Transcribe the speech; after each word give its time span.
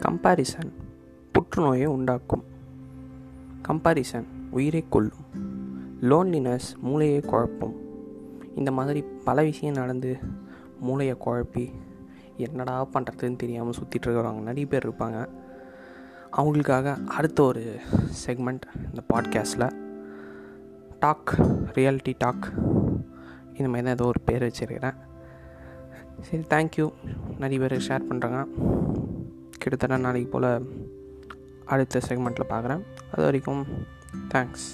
Comparison 0.00 0.70
புற்றுநோயை 1.32 1.86
உண்டாக்கும். 1.86 2.44
Comparison 3.68 4.24
உயிரை 4.50 4.84
கொல்லும். 4.88 5.26
லோன்லினஸ் 6.00 6.68
மூளையை 6.80 7.20
குழப்பும். 7.20 7.74
இந்த 8.56 8.72
மாதிரி 8.72 9.04
பல 9.24 9.42
விஷயம் 9.42 9.74
நடந்து 9.74 10.18
மூளையை 10.80 11.16
குழப்பி 11.26 11.70
என்னடா 12.36 12.86
பண்ணுறதுன்னு 12.86 13.36
தெரியாமல் 13.36 13.72
சுற்றிட்டு 13.72 14.06
இருக்கிறவங்க 14.06 14.40
நிறைய 14.40 14.66
பேர் 14.66 14.88
இருப்பாங்க. 14.88 15.28
அவங்களுக்காக 16.36 17.06
அடுத்த 17.06 17.42
ஒரு 17.42 17.80
செக்மெண்ட் 18.26 18.66
இந்த 18.76 19.02
பாட்காஸ்ட்டில் 19.14 19.72
டாக் 20.98 21.34
ரியாலிட்டி 21.74 22.14
டாக் 22.18 22.52
இந்த 23.46 23.68
மாதிரி 23.68 23.82
தான் 23.82 23.94
ஏதோ 23.94 24.04
ஒரு 24.04 24.20
பேர் 24.24 24.42
வச்சுருக்கிறேன். 24.42 24.94
சரி 26.20 26.42
தேங்க்யூ 26.50 26.92
நிறைய 27.38 27.66
பேர் 27.66 27.84
ஷேர் 27.88 28.12
பண்ணுறாங்க 28.12 28.46
கிட்டத்தட்ட 29.62 29.96
நாளைக்கு 30.04 30.30
போல் 30.30 30.50
அடுத்த 31.72 32.00
செக்மெண்ட்டில் 32.08 32.52
பார்க்குறேன். 32.52 32.84
அது 33.12 33.24
வரைக்கும் 33.28 33.62
தேங்க்ஸ் 34.34 34.68